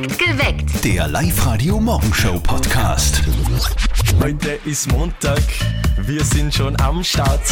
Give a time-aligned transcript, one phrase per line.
[0.00, 0.82] Geweckt.
[0.82, 3.20] Der Live-Radio-Morgenshow-Podcast.
[4.18, 5.42] Heute ist Montag,
[5.98, 7.42] wir sind schon am Start.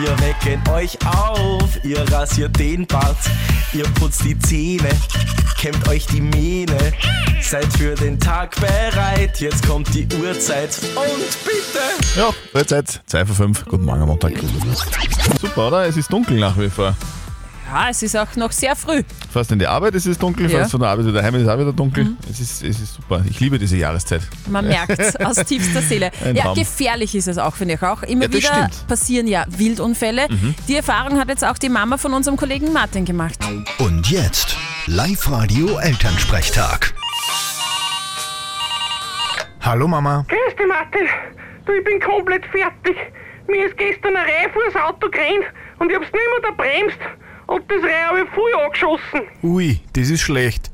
[0.00, 3.16] Wir wecken euch auf, ihr rasiert den Bart,
[3.72, 4.90] ihr putzt die Zähne,
[5.58, 6.92] kämmt euch die Mähne.
[7.40, 11.80] Seid für den Tag bereit, jetzt kommt die Uhrzeit und bitte.
[12.16, 13.64] Ja, Uhrzeit, 2 vor 5.
[13.64, 14.34] Guten Morgen am Montag.
[15.40, 15.86] Super, oder?
[15.86, 16.94] Es ist dunkel nach wie vor.
[17.70, 19.02] Ja, es ist auch noch sehr früh.
[19.30, 20.56] Fast in die Arbeit ist es dunkel, Ja.
[20.56, 20.60] Mhm.
[20.62, 22.12] fast von der Arbeit wieder heim ist es auch wieder dunkel.
[22.30, 23.22] Es, ist, es ist super.
[23.28, 24.22] Ich liebe diese Jahreszeit.
[24.48, 26.10] Man merkt es aus tiefster Seele.
[26.24, 26.54] Ein Ja, Traum.
[26.54, 28.02] gefährlich ist es auch, finde ich auch.
[28.04, 28.82] Immer Ja, wieder stimmt.
[28.82, 28.86] Mhm.
[28.88, 30.28] passieren ja Wildunfälle.
[30.66, 33.38] Die Erfahrung hat jetzt auch die Mama von unserem Kollegen Martin gemacht.
[33.78, 36.94] Und jetzt Live-Radio-Elternsprechtag.
[39.60, 40.24] Hallo Mama.
[40.28, 41.06] Grüß dich, Martin.
[41.66, 42.96] Du, ich bin komplett fertig.
[43.46, 45.44] Mir ist gestern ein Reh vor das Auto gerannt
[45.78, 46.96] und ich hab's nicht mehr da bremst.
[47.48, 49.22] Und das Reh habe ich voll angeschossen.
[49.42, 50.70] Ui, das ist schlecht.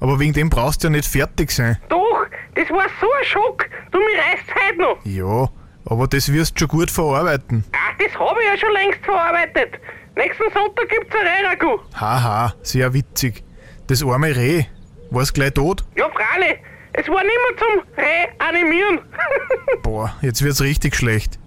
[0.00, 1.78] Aber wegen dem brauchst du ja nicht fertig sein.
[1.88, 3.66] Doch, das war so ein Schock.
[3.90, 4.98] Du, mir reißt's heute noch.
[5.04, 5.48] Ja,
[5.86, 7.64] aber das wirst du schon gut verarbeiten.
[7.72, 9.80] Ach, das habe ich ja schon längst verarbeitet.
[10.14, 11.80] Nächsten Sonntag gibt's ein Reh-Ragout.
[11.98, 13.42] Haha, sehr witzig.
[13.86, 14.64] Das arme Reh,
[15.10, 15.84] war's gleich tot?
[15.96, 16.58] Ja, freilich.
[16.92, 19.00] Es war nicht mehr zum Reh-animieren.
[19.82, 21.38] Boah, jetzt wird's richtig schlecht.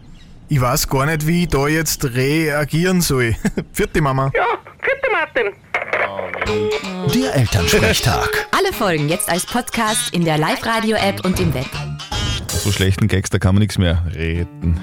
[0.50, 3.36] Ich weiß gar nicht, wie ich da jetzt reagieren soll.
[3.74, 4.32] Vierte Mama.
[4.36, 4.46] ja.
[6.48, 8.48] Der Elternsprechtag.
[8.52, 11.68] Alle Folgen jetzt als Podcast in der Live-Radio-App und im Web.
[12.50, 14.80] So schlechten Gags, da kann man nichts mehr retten.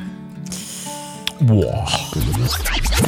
[1.41, 1.87] Boah.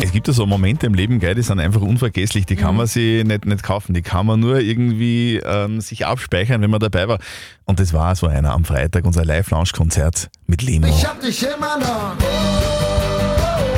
[0.03, 2.45] Es gibt ja so Momente im Leben, gell, die sind einfach unvergesslich.
[2.47, 2.61] Die Mhm.
[2.61, 3.95] kann man sich nicht, nicht kaufen.
[3.95, 7.19] Die kann man nur irgendwie ähm, sich abspeichern, wenn man dabei war.
[7.65, 10.87] Und das war so einer am Freitag, unser Live-Lounge-Konzert mit Limo.
[10.89, 12.17] Ich hab dich immer noch,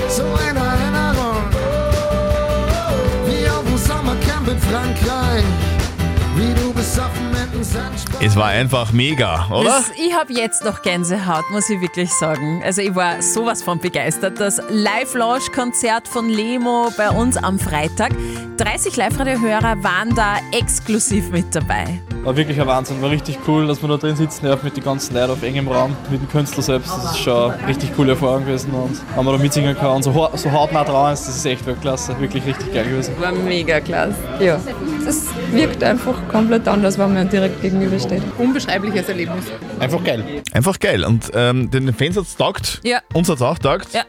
[0.09, 0.74] so eine
[8.27, 9.65] Es war einfach mega, oder?
[9.65, 12.63] Das, ich habe jetzt noch Gänsehaut, muss ich wirklich sagen.
[12.65, 14.41] Also ich war sowas von begeistert.
[14.41, 18.13] Das Live-Launch-Konzert von Lemo bei uns am Freitag.
[18.57, 22.01] 30 Live-Radio-Hörer waren da exklusiv mit dabei.
[22.23, 24.85] War wirklich ein Wahnsinn, war richtig cool, dass man da drin sitzen darf mit den
[24.85, 26.89] ganzen Leuten auf engem Raum, mit dem Künstler selbst.
[26.89, 30.05] Das ist schon eine richtig coole Erfahrung gewesen und wenn man da mitsingen kann und
[30.05, 33.15] so, so hautnah dran ist, das ist echt klasse, wirklich richtig geil gewesen.
[33.21, 34.15] War mega klasse.
[34.39, 34.61] Ja,
[35.05, 38.23] das wirkt einfach komplett anders, wenn man direkt gegenübersteht.
[38.39, 39.47] Unbeschreibliches Erlebnis.
[39.81, 40.43] Einfach geil.
[40.53, 41.05] Einfach geil.
[41.05, 42.81] Und ähm, den Fans hat's taugt.
[42.85, 43.01] Ja.
[43.15, 43.93] Uns hat's auch taugt.
[43.93, 44.05] Ja.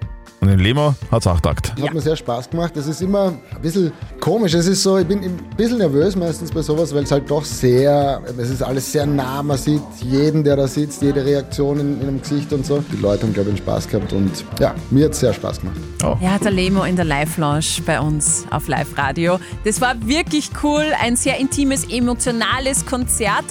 [0.46, 1.74] Und den Lemo hat's auch taugt.
[1.82, 2.78] Hat mir sehr Spaß gemacht.
[2.78, 4.54] Es ist immer ein bisschen komisch.
[4.54, 7.44] Es ist so, ich bin ein bisschen nervös meistens bei sowas, weil es halt doch
[7.44, 9.42] sehr, es ist alles sehr nah.
[9.42, 12.78] Man sieht jeden, der da sitzt, jede Reaktion in, in dem Gesicht und so.
[12.92, 15.62] Die Leute haben, glaube ich, einen Spaß gehabt und ja, mir hat es sehr Spaß
[15.62, 15.78] gemacht.
[16.22, 19.40] Ja, der Lemo in der Live-Lounge bei uns auf Live-Radio.
[19.64, 23.46] Das war wirklich cool, ein sehr intimes, emotionales Konzert.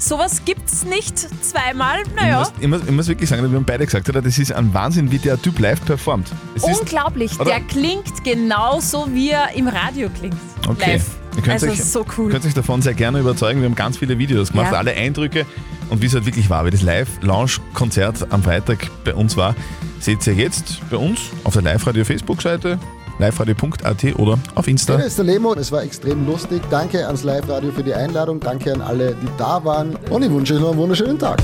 [0.00, 1.98] Sowas gibt's nicht zweimal.
[2.06, 4.22] Ich, Naja, muss, ich, muss, ich muss wirklich sagen, wir haben beide gesagt, oder?
[4.22, 6.28] das ist ein Wahnsinn, wie der Typ live performt.
[6.56, 7.34] Es ist, unglaublich.
[7.38, 7.44] oder?
[7.50, 10.36] Der klingt genauso, wie er im Radio klingt.
[10.66, 10.94] Okay.
[10.94, 11.06] Live.
[11.36, 12.30] Ihr könnt Also euch, so cool.
[12.32, 13.60] könnt euch davon sehr gerne überzeugen.
[13.60, 14.78] Wir haben ganz viele Videos gemacht, Ja.
[14.78, 15.46] alle Eindrücke
[15.90, 19.54] und wie es halt wirklich war, wie das Live-Launch-Konzert am Freitag bei uns war,
[20.00, 22.78] seht ihr jetzt bei uns auf der Live-Radio-Facebook-Seite,
[23.20, 24.96] liveradio.at oder auf Insta.
[24.96, 25.52] Hier ist der Lemo.
[25.54, 26.62] Es war extrem lustig.
[26.70, 28.40] Danke ans Live-Radio für die Einladung.
[28.40, 29.96] Danke an alle, die da waren.
[30.10, 31.38] Und ich wünsche euch noch einen wunderschönen Tag.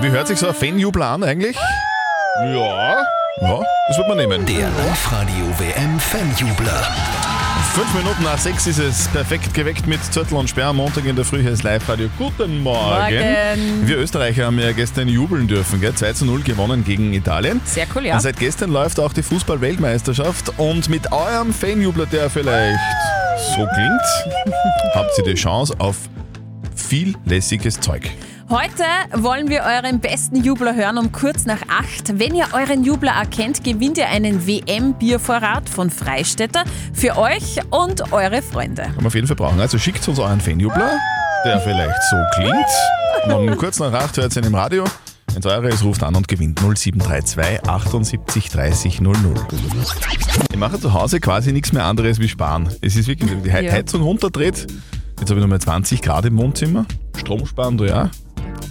[0.00, 1.56] Wie hört sich so ein Fanjubel an eigentlich?
[2.36, 3.04] Ja.
[3.40, 4.46] Ja, das wird man nehmen.
[4.46, 7.33] Der Live-Radio-WM-Fanjubler.
[7.74, 10.68] Fünf Minuten nach sechs ist es perfekt geweckt mit Zürtel und Sperr.
[10.68, 12.08] am Montag in der Früh ist Live-Radio.
[12.16, 13.16] Guten Morgen.
[13.16, 13.88] Morgen.
[13.88, 15.80] Wir Österreicher haben ja gestern jubeln dürfen.
[15.80, 15.92] Gell?
[15.92, 17.60] 2 zu 0 gewonnen gegen Italien.
[17.64, 18.14] Sehr cool, ja.
[18.14, 20.56] Und seit gestern läuft auch die Fußball-Weltmeisterschaft.
[20.56, 22.78] Und mit eurem Fanjubler, der vielleicht
[23.56, 24.54] so klingt,
[24.94, 25.96] habt ihr die Chance auf
[26.76, 28.08] viel lässiges Zeug.
[28.50, 28.84] Heute
[29.14, 32.18] wollen wir euren besten Jubler hören um kurz nach acht.
[32.18, 38.42] Wenn ihr euren Jubler erkennt, gewinnt ihr einen WM-Biervorrat von Freistädter für euch und eure
[38.42, 38.82] Freunde.
[38.82, 39.58] Kann man auf jeden Fall brauchen.
[39.58, 40.98] Also schickt uns euren Fanjubler,
[41.46, 43.34] der vielleicht so klingt.
[43.34, 44.84] Und um kurz nach acht hört ihr ihn im Radio.
[45.28, 49.16] Wenn es eure ist, ruft an und gewinnt 0732 78 30 00.
[50.52, 52.68] Ich mache zu Hause quasi nichts mehr anderes wie sparen.
[52.82, 53.50] Es ist wirklich, wenn die.
[53.72, 54.66] Heizung runterdreht.
[55.18, 56.86] Jetzt habe ich nochmal 20 Grad im Wohnzimmer.
[57.16, 58.10] Strom sparen, du ja.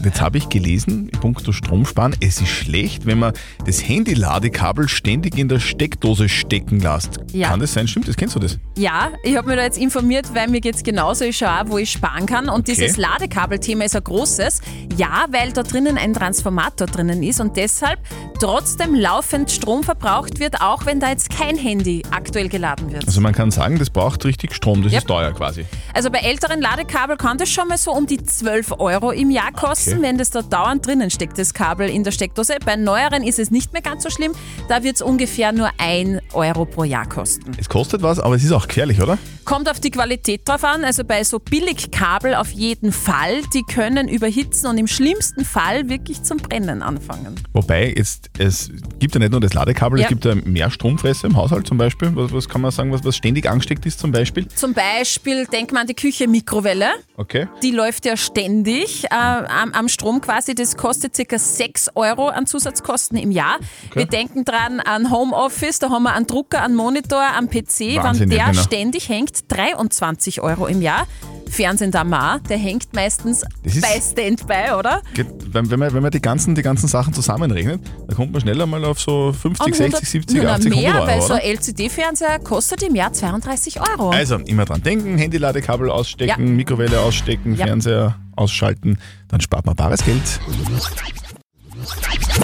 [0.03, 3.33] Jetzt habe ich gelesen, in puncto Stromsparen, es ist schlecht, wenn man
[3.65, 7.19] das Handy-Ladekabel ständig in der Steckdose stecken lässt.
[7.31, 7.49] Ja.
[7.49, 7.87] Kann das sein?
[7.87, 8.15] Stimmt das?
[8.17, 8.57] Kennst du das?
[8.77, 11.25] Ja, ich habe mich da jetzt informiert, weil mir geht's genauso.
[11.25, 12.49] Ich schaue wo ich sparen kann.
[12.49, 14.61] Und dieses Ladekabelthema ist ein großes.
[14.97, 17.99] Ja, weil da drinnen ein Transformator drinnen ist und deshalb
[18.39, 23.05] trotzdem laufend Strom verbraucht wird, auch wenn da jetzt kein Handy aktuell geladen wird.
[23.07, 25.01] Also man kann sagen, das braucht richtig Strom, das Yep.
[25.01, 25.65] ist teuer quasi.
[25.93, 29.51] Also bei älteren Ladekabel kann das schon mal so um die 12 Euro im Jahr
[29.51, 30.01] kosten, Okay.
[30.03, 32.55] wenn das da dauernd drinnen steckt, das Kabel in der Steckdose.
[32.65, 34.33] Bei neueren ist es nicht mehr ganz so schlimm,
[34.67, 37.51] da wird es ungefähr nur 1 Euro pro Jahr kosten.
[37.57, 39.17] Es kostet was, aber es ist auch gefährlich, oder?
[39.45, 44.07] Kommt auf die Qualität drauf an, also bei so Billigkabel auf jeden Fall, die können
[44.07, 47.35] überhitzen und im schlimmsten Fall wirklich zum Brennen anfangen.
[47.51, 50.05] Wobei, jetzt, es gibt ja nicht nur das Ladekabel, Ja.
[50.05, 52.11] es gibt ja mehr Stromfresser im Haushalt zum Beispiel.
[52.15, 54.47] Was, was kann man sagen, was, was ständig angesteckt ist zum Beispiel?
[54.47, 56.91] Zum Beispiel, denk mal an die Küche Mikrowelle.
[57.17, 57.47] Okay.
[57.61, 60.55] Die läuft ja ständig äh, am, am Strom quasi.
[60.55, 61.37] Das kostet ca.
[61.37, 63.57] 6 Euro an Zusatzkosten im Jahr.
[63.93, 67.97] Wir denken dran an Homeoffice, da haben wir einen Drucker, einen Monitor, einen PC.
[68.03, 68.63] Wahnsinn, Wenn ja, der genau.
[68.63, 71.07] ständig hängt, 23 Euro im Jahr.
[71.53, 75.01] Fernsehen da mal, der hängt meistens bei Standby, oder?
[75.13, 78.41] Geht- Wenn, wenn, man, wenn man die ganzen, die ganzen Sachen zusammenrechnet, dann kommt man
[78.41, 81.25] schneller mal auf so 50, Und 60, 70, na, 80, mehr, 100 Euro, weil so
[81.33, 81.35] oder?
[81.35, 84.09] ein LCD-Fernseher kostet im Jahr 32 Euro.
[84.09, 86.53] Also immer dran denken, Handyladekabel ausstecken, Ja.
[86.53, 87.65] Mikrowelle ausstecken, Ja.
[87.67, 88.97] Fernseher ausschalten,
[89.27, 90.19] dann spart man bares Geld.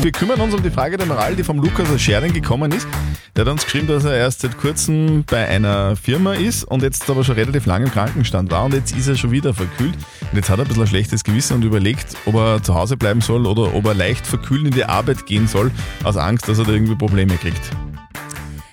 [0.02, 2.88] Wir kümmern uns um die Frage der Moral, die vom Lukas aus Schering gekommen ist.
[3.36, 7.10] Der hat uns geschrieben, dass er erst seit kurzem bei einer Firma ist und jetzt
[7.10, 9.96] aber schon relativ lange im Krankenstand war und jetzt ist er schon wieder verkühlt.
[10.22, 12.96] Und jetzt hat er ein bisschen ein schlechtes Gewissen und überlegt, ob er zu Hause
[12.96, 15.70] bleiben soll oder ob er leicht verkühlt in die Arbeit gehen soll,
[16.06, 17.70] aus Angst, dass er da irgendwie Probleme kriegt.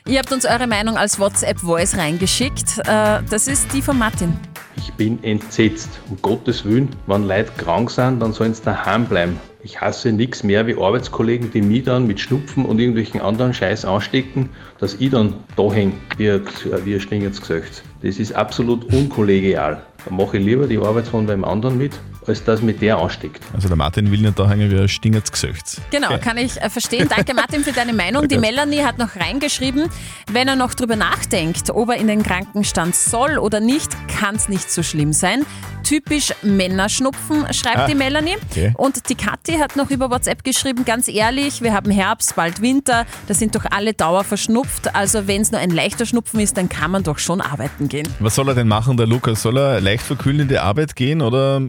[0.07, 2.79] Ihr habt uns eure Meinung als WhatsApp-Voice reingeschickt.
[2.87, 4.37] Äh, Das ist die von Martin.
[4.77, 5.89] Ich bin entsetzt.
[6.09, 9.41] Um Gottes Willen, wenn Leute krank sind, dann sollen sie daheim bleiben.
[9.67, 13.85] Ich hasse nichts mehr wie Arbeitskollegen, die mich dann mit Schnupfen und irgendwelchen anderen Scheiß
[13.85, 16.43] anstecken, dass ich dann da hänge, wie ein,
[16.85, 17.83] wie ein stingendes Gesicht.
[18.01, 19.83] Das ist absolut unkollegial.
[20.05, 21.99] Da mache ich lieber die Arbeit von beim anderen mit,
[22.29, 23.43] als dass mich der ansteckt.
[23.55, 25.81] Also der Martin will nicht da hängen wie ein stingendes Gesicht.
[25.91, 27.09] Genau, kann ich äh, verstehen.
[27.09, 28.29] Danke Martin für deine Meinung.
[28.29, 29.89] Die Melanie hat noch reingeschrieben,
[30.31, 34.49] wenn er noch drüber nachdenkt, ob er in den Krankenstand soll oder nicht, kann es
[34.49, 35.45] nicht so schlimm sein.
[35.87, 38.37] Typisch Männerschnupfen, schreibt Ah, die Melanie.
[38.51, 38.73] okay.
[38.77, 43.07] Und die Kathi hat noch über WhatsApp geschrieben, ganz ehrlich, wir haben Herbst, bald Winter,
[43.29, 44.95] da sind doch alle Dauer verschnupft.
[44.97, 48.09] Also wenn es nur ein leichter Schnupfen ist, dann kann man doch schon arbeiten gehen.
[48.19, 49.43] Was soll er denn machen, der Lukas?
[49.43, 51.61] Soll er leicht verkühlt in die Arbeit gehen oder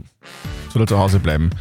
[0.74, 1.52] soll er zu Hause bleiben?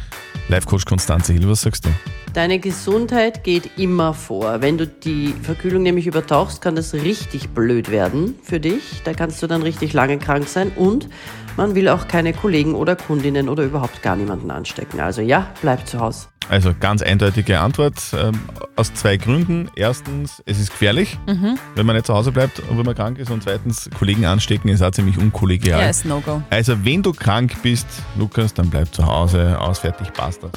[0.49, 1.89] Live-Coach Konstanze Hill, was sagst du?
[2.33, 4.61] Deine Gesundheit geht immer vor.
[4.61, 9.01] Wenn du die Verkühlung nämlich übertauchst, kann das richtig blöd werden für dich.
[9.03, 11.09] Da kannst du dann richtig lange krank sein und
[11.55, 14.99] man will auch keine Kollegen oder Kundinnen oder überhaupt gar niemanden anstecken.
[14.99, 16.27] Also ja, bleib zu Hause.
[16.49, 18.39] Also ganz eindeutige Antwort ähm,
[18.77, 19.69] aus zwei Gründen.
[19.75, 21.57] Erstens, es ist gefährlich, Mhm.
[21.75, 23.31] wenn man nicht zu Hause bleibt und wenn man krank ist.
[23.31, 25.81] Und zweitens, Kollegen anstecken ist auch ziemlich unkollegial.
[25.81, 26.43] Ja, ist No-Go.
[26.51, 27.87] Also wenn du krank bist,
[28.17, 30.49] Lukas, dann bleib zu Hause, aus, fertig, basta.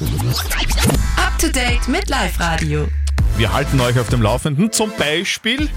[1.41, 2.87] To date mit Live Radio.
[3.35, 4.71] Wir halten euch auf dem Laufenden.
[4.71, 5.69] Zum Beispiel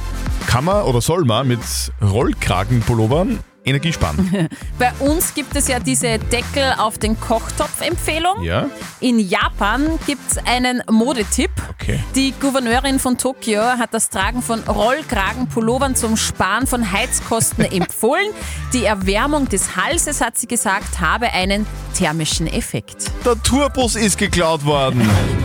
[0.46, 1.60] kann man oder soll man mit
[2.02, 4.50] Rollkragenpullovern Energie sparen.
[4.78, 8.42] Bei uns gibt es ja diese Deckel auf den Kochtopf-Empfehlung.
[8.42, 8.68] ja?
[9.00, 11.50] In Japan gibt es einen Modetipp.
[11.70, 11.98] Okay.
[12.14, 18.26] Die Gouverneurin von Tokio hat das Tragen von Rollkragenpullovern zum Sparen von Heizkosten empfohlen.
[18.74, 23.10] Die Erwärmung des Halses, hat sie gesagt, habe einen thermischen Effekt.
[23.24, 25.08] Der Tourbus ist geklaut worden.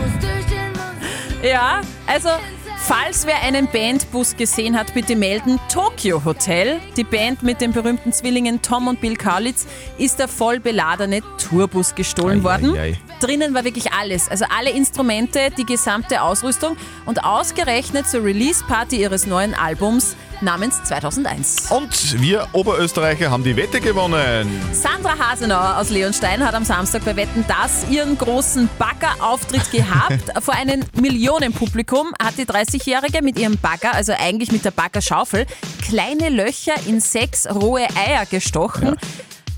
[1.42, 2.28] Ja, also
[2.76, 5.58] falls wer einen Bandbus gesehen hat, bitte melden.
[5.72, 9.66] Tokyo Hotel, die Band mit den berühmten Zwillingen Tom und Bill Kaulitz,
[9.96, 12.76] ist der voll beladene Tourbus gestohlen Ei, worden.
[12.76, 12.98] ei, ei.
[13.20, 19.26] Drinnen war wirklich alles, also alle Instrumente, die gesamte Ausrüstung und ausgerechnet zur Release-Party ihres
[19.26, 21.70] neuen Albums namens 2001.
[21.70, 24.48] Und wir Oberösterreicher haben die Wette gewonnen.
[24.72, 30.24] Sandra Hasenauer aus Leonstein hat am Samstag bei Wetten das ihren großen Bagger-Auftritt gehabt.
[30.42, 35.46] Vor einem Millionenpublikum hat die 30-Jährige mit ihrem Bagger, also eigentlich mit der Baggerschaufel,
[35.82, 38.96] kleine Löcher in sechs rohe Eier gestochen.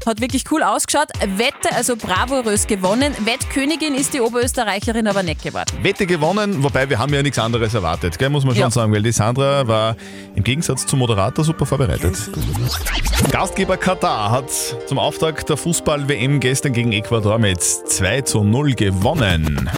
[0.07, 1.09] Hat wirklich cool ausgeschaut.
[1.37, 3.15] Wette also bravourös gewonnen.
[3.25, 5.71] Wettkönigin ist die Oberösterreicherin aber nicht geworden.
[5.83, 8.71] Wette gewonnen, wobei wir haben ja nichts anderes erwartet, gell, muss man schon Ja.
[8.71, 9.97] sagen, weil die Sandra war
[10.35, 12.17] im Gegensatz zum Moderator super vorbereitet.
[13.31, 14.51] Gastgeber Katar hat
[14.87, 19.71] zum Auftakt der Fußball-WM gestern gegen Ecuador mit 2 zu 0 gewonnen.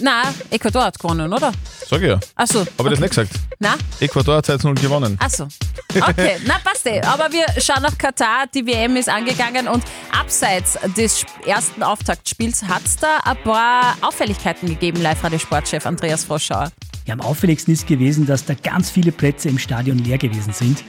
[0.00, 1.52] Na, Ecuador hat gewonnen, oder?
[1.88, 2.18] Sag ich ja.
[2.34, 2.66] Achso.
[2.78, 3.30] Habe ich das nicht gesagt?
[3.60, 3.76] Na?
[4.00, 5.16] Ecuador hat 2 zu 0 gewonnen.
[5.20, 5.46] Achso.
[5.94, 7.00] Okay, na passt eh.
[7.02, 8.46] Aber wir schauen nach Katar.
[8.52, 14.68] Die WM ist angegangen und abseits des ersten Auftaktspiels hat es da ein paar Auffälligkeiten
[14.68, 16.72] gegeben, Live-Radio-Sportchef Andreas Froschauer.
[17.06, 20.82] Ja, am auffälligsten ist gewesen, dass da ganz viele Plätze im Stadion leer gewesen sind.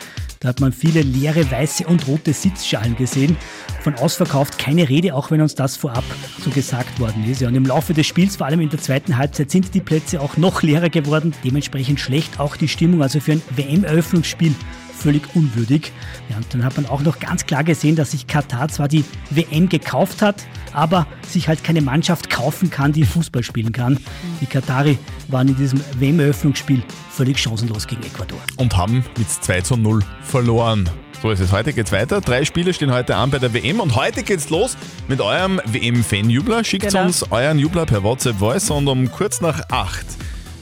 [0.46, 3.36] Da hat man viele leere weiße und rote Sitzschalen gesehen.
[3.82, 6.04] Von ausverkauft keine Rede, auch wenn uns das vorab
[6.40, 7.42] so gesagt worden ist.
[7.42, 10.38] Und im Laufe des Spiels, vor allem in der zweiten Halbzeit, sind die Plätze auch
[10.38, 11.34] noch leerer geworden.
[11.44, 13.02] Dementsprechend schlecht auch die Stimmung.
[13.02, 14.54] Also für ein WM-Eröffnungsspiel
[14.96, 15.92] völlig unwürdig.
[16.30, 19.04] Ja, und dann hat man auch noch ganz klar gesehen, dass sich Katar zwar die
[19.30, 23.98] WM gekauft hat, aber sich halt keine Mannschaft kaufen kann, die Fußball spielen kann.
[24.42, 24.98] Die Katari
[25.28, 28.40] waren in diesem WM-Eröffnungsspiel völlig chancenlos gegen Ecuador.
[28.58, 30.90] Und haben mit 2 zu 0 verloren.
[31.22, 31.52] So ist es.
[31.52, 32.22] Heute geht's weiter.
[32.22, 36.64] Drei Spiele stehen heute an bei der WM und heute geht's los mit eurem WM-Fan-Jubler.
[36.64, 37.04] Schickt Genau.
[37.06, 40.06] uns euren Jubler per WhatsApp Voice und um kurz nach 8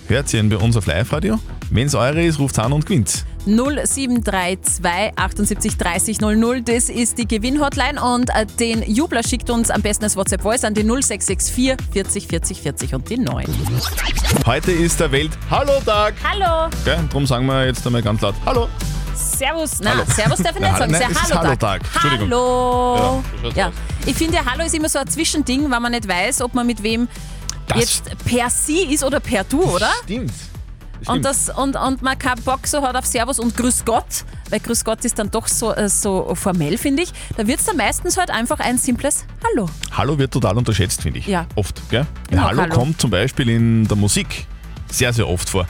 [0.08, 1.40] hört ihr ihn bei uns auf Live-Radio.
[1.72, 3.26] Wenn's eure ist, ruft's an und gewinnt.
[3.46, 6.62] 0732 78 30 00.
[6.64, 10.64] Das ist die Gewinnhotline und äh, den Jubler schickt uns am besten als WhatsApp Voice
[10.64, 13.46] an die 0664 40 40 40 und die 9.
[14.46, 16.14] Heute ist der Welt-Hallo-Tag.
[16.24, 16.70] Hallo.
[16.86, 17.00] Gell?
[17.10, 18.68] Darum sagen wir jetzt einmal ganz laut Hallo.
[19.16, 19.80] Servus.
[19.80, 20.04] Nein, Hallo.
[20.16, 20.92] Servus darf ich nicht sagen.
[20.92, 21.44] nein, Sehr es ist Hallo-Tag.
[21.46, 21.82] Hallo-Tag.
[21.94, 22.30] Entschuldigung.
[22.32, 23.24] Hallo.
[23.44, 23.72] Ja, Ja.
[24.06, 26.66] Ich finde, ja, Hallo ist immer so ein Zwischending, wenn man nicht weiß, ob man
[26.68, 27.08] mit wem
[27.68, 29.90] Das- jetzt per Sie ist oder per Du, oder?
[30.04, 30.32] Stimmt.
[31.06, 34.60] Und, das, und, und man keinen Bock so hat auf Servus und Grüß Gott, weil
[34.60, 37.12] Grüß Gott ist dann doch so, äh, so formell, finde ich.
[37.36, 39.70] Da wird es dann meistens halt einfach ein simples Hallo.
[39.92, 41.28] Hallo wird total unterschätzt, finde ich.
[41.28, 41.46] Ja.
[41.56, 42.06] Oft, gell?
[42.32, 42.74] Mag Hallo, Hallo.
[42.74, 44.48] kommt zum Beispiel in der Musik
[44.90, 45.68] sehr, sehr oft vor.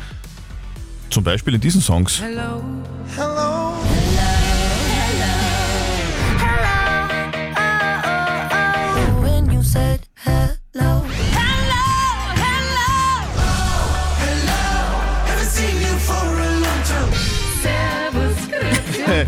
[1.09, 2.21] Zum Beispiel in diesen Songs.
[2.21, 2.63] Hello.
[3.15, 3.52] Hello.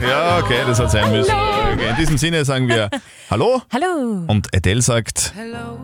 [0.01, 1.31] Ja, okay, das hat sein müssen.
[1.31, 2.89] Okay, in diesem Sinne sagen wir
[3.29, 3.61] Hallo.
[3.71, 4.23] Hallo.
[4.27, 5.77] Und Adele sagt Hello.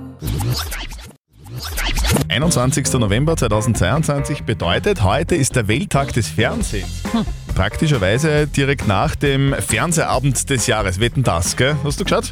[2.30, 2.94] 21.
[2.94, 7.04] November 2022 bedeutet, heute ist der Welttag des Fernsehens.
[7.56, 11.00] Praktischerweise direkt nach dem Fernsehabend des Jahres.
[11.00, 11.76] Wetten das, gell?
[11.84, 12.32] Hast du geschaut?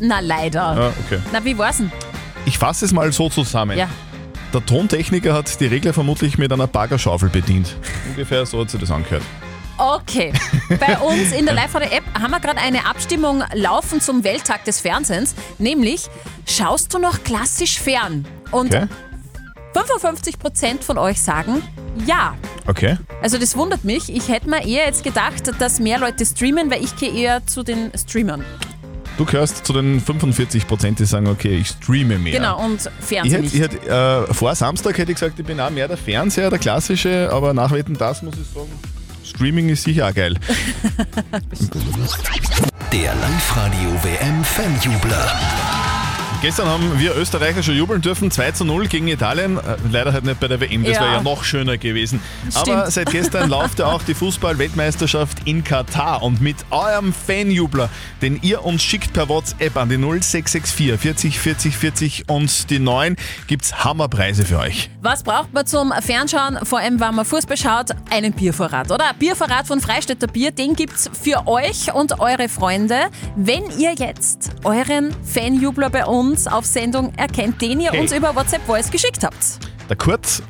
[0.00, 0.74] Na, leider.
[0.76, 1.20] Ja, okay.
[1.32, 1.92] Na, wie war's denn?
[2.44, 3.78] Ich fasse es mal so zusammen.
[3.78, 3.88] Ja.
[4.52, 7.76] Der Tontechniker hat die Regler vermutlich mit einer Baggerschaufel bedient.
[8.08, 9.22] Ungefähr so hat sich das angehört.
[9.78, 10.32] Okay.
[10.80, 15.34] Bei uns in der Live-Radio-App haben wir gerade eine Abstimmung laufen zum Welttag des Fernsehens,
[15.58, 16.08] nämlich
[16.46, 18.26] schaust du noch klassisch fern?
[18.50, 18.86] Und Okay.
[19.74, 21.62] 55% von euch sagen
[22.04, 22.34] ja.
[22.66, 22.98] Okay.
[23.22, 24.14] Also das wundert mich.
[24.14, 27.62] Ich hätte mir eher jetzt gedacht, dass mehr Leute streamen, weil ich gehe eher zu
[27.62, 28.44] den Streamern.
[29.16, 32.34] Du gehörst zu den 45 Prozent, die sagen, okay, ich streame mehr.
[32.34, 35.58] Genau, und Ich Fernsehen hätte, ich hätte, äh, vor Samstag hätte ich gesagt, ich bin
[35.58, 38.68] auch mehr der Fernseher, der klassische, aber nach Wetten das muss ich sagen,
[39.26, 40.34] Streaming ist sicher auch geil.
[42.92, 45.85] Der Live-Radio WM Fanjubler.
[46.46, 49.56] Gestern haben wir Österreicher schon jubeln dürfen, 2 zu 0 gegen Italien.
[49.58, 51.00] Äh, Leider halt nicht bei der WM, das Ja.
[51.00, 52.20] wäre ja noch schöner gewesen.
[52.48, 52.68] Stimmt.
[52.68, 56.22] Aber seit gestern läuft ja auch die Fußball-Weltmeisterschaft in Katar.
[56.22, 57.90] Und mit eurem Fanjubler,
[58.22, 63.16] den ihr uns schickt per WhatsApp an die 0664 40 40 40 und die 9,
[63.48, 64.88] gibt's Hammerpreise für euch.
[65.02, 67.90] Was braucht man zum Fernschauen, vor allem wenn man Fußball schaut?
[68.10, 69.14] Einen Biervorrat, oder?
[69.18, 73.06] Biervorrat von Freistädter Bier, den gibt's für euch und eure Freunde.
[73.34, 78.00] Wenn ihr jetzt euren Fanjubler bei uns auf Sendung erkennt, den ihr Hey.
[78.00, 79.36] uns über WhatsApp Voice geschickt habt.
[79.88, 80.42] Der Kurt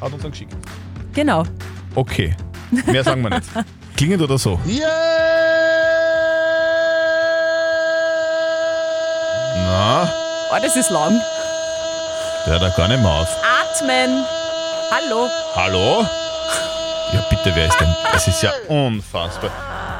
[0.00, 0.52] hat uns dann geschickt.
[1.14, 1.44] Genau.
[1.94, 2.34] Okay,
[2.86, 3.48] mehr sagen wir nicht.
[3.96, 4.60] Klingend oder so?
[9.54, 10.08] Na,
[10.52, 11.20] Oh, das ist lang.
[12.46, 13.28] der hört da gar nicht mehr auf.
[13.42, 14.24] Atmen.
[14.90, 15.28] Hallo.
[15.54, 16.06] Hallo?
[17.12, 17.88] Ja, bitte, wer ist denn?
[18.14, 19.50] Es ist ja unfassbar.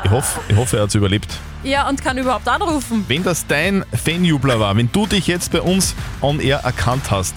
[0.04, 1.32] Ich hoffe, ich hoffe er hat es überlebt.
[1.66, 3.04] Ja, und kann überhaupt anrufen.
[3.08, 7.34] Wenn das dein Fanjubler war, wenn du dich jetzt bei uns on air erkannt hast,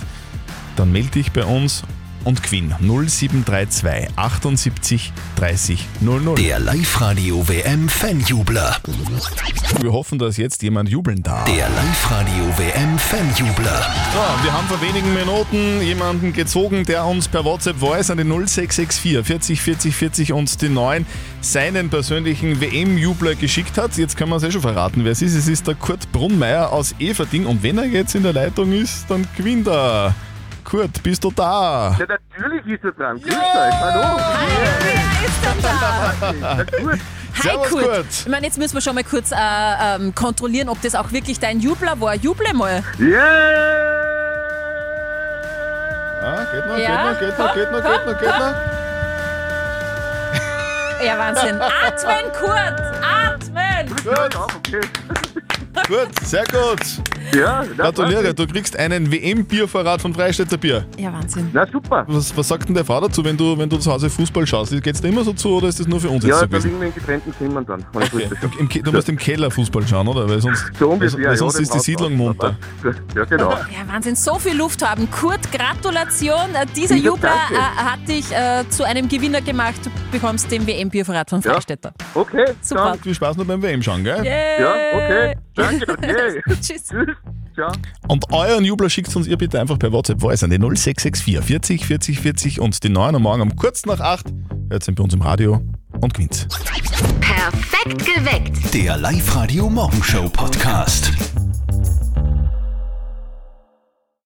[0.76, 1.82] dann melde dich bei uns
[2.24, 6.36] und gewinn 0732 78 30 00.
[6.36, 8.78] Der Live-Radio WM Fanjubler.
[9.80, 11.46] Wir hoffen, dass jetzt jemand jubeln darf.
[11.46, 13.82] Der Live-Radio WM Fanjubler.
[14.14, 18.24] So, wir haben vor wenigen Minuten jemanden gezogen, der uns per WhatsApp Voice an die
[18.24, 21.06] 0664 40 40 40 und die 9
[21.42, 23.98] seinen persönlichen WM-Jubler geschickt hat.
[23.98, 25.36] Jetzt können wir es eh schon verraten, wer es ist.
[25.36, 29.06] Es ist der Kurt Brunnmeier aus Everding und wenn er jetzt in der Leitung ist,
[29.10, 30.16] dann gewinnt er.
[30.64, 31.96] Kurt, bist du da?
[31.98, 33.20] Ja, natürlich ist er dran.
[33.22, 33.74] Grüß euch.
[33.82, 34.20] Hallo.
[34.82, 35.62] Wer ist denn
[36.42, 36.64] da?
[36.78, 37.00] Gut.
[37.36, 37.84] Hi Servus, Kurt.
[37.86, 38.06] Kurt.
[38.10, 41.40] Ich meine, jetzt müssen wir schon mal kurz äh, ähm, kontrollieren, ob das auch wirklich
[41.40, 42.16] dein Jubler war.
[42.16, 42.84] Juble mal.
[46.22, 48.56] Ja, geht noch, Ja, geht noch, geht noch, geht noch, geht noch, geht noch.
[51.06, 51.62] Ja, Wahnsinn.
[51.62, 52.82] Atmen, Kurt.
[53.02, 53.90] Atmen.
[54.58, 54.82] Okay.
[55.88, 56.82] Gut, sehr gut.
[57.34, 60.86] Ja, Gratuliere, du kriegst einen WM-Biervorrat von Freistädter Bier.
[60.98, 61.50] Ja, Wahnsinn.
[61.54, 62.06] Na super.
[62.08, 64.82] Was, was sagt denn der Frau dazu, wenn du, wenn du zu Hause Fußball schaust?
[64.82, 66.48] Geht's dir immer so zu oder ist das nur für uns jetzt Ja, so da
[66.48, 66.68] gewesen?
[66.70, 67.86] liegen wir in getrennten Zimmern dann.
[67.94, 68.30] wenn ich Okay.
[68.60, 70.28] Im, Ke- du musst im Keller Fußball schauen, oder?
[70.30, 72.56] Weil sonst, So ungefähr, weil sonst ja, ist die Siedlung munter.
[73.16, 73.52] Ja, genau.
[73.52, 75.10] Ja, Wahnsinn, so viel Luft haben.
[75.12, 76.54] Kurt, Gratulation.
[76.54, 79.76] Äh, Dieser Ja, Jubler äh, hat dich äh, zu einem Gewinner gemacht.
[79.86, 81.94] Du bekommst den WM-Biervorrat von Freistädter.
[82.14, 82.96] Okay, Super.
[83.02, 84.24] Viel Spaß noch beim WM schauen, gell?
[84.24, 84.62] Yay.
[84.62, 85.36] Ja, okay.
[85.56, 86.42] Danke, okay.
[86.62, 86.86] Tschüss.
[86.88, 86.90] Tschüss.
[87.60, 87.72] Ciao.
[88.08, 91.86] Und euren Jubler schickt uns ihr bitte einfach per WhatsApp Voice an die 0664 40
[91.86, 94.28] 40 40 und die 9 am Morgen um kurz nach 8
[94.70, 95.62] hört ihr bei uns im Radio
[96.00, 96.48] und gewinnt.
[97.20, 98.74] Perfekt geweckt.
[98.74, 101.12] Der Live-Radio Morgenshow Podcast.